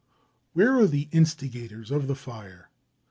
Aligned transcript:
Where 0.53 0.79
are 0.79 0.87
the 0.87 1.09
instigators 1.11 1.91
of 1.91 2.07
the 2.07 2.15
fire? 2.15 2.71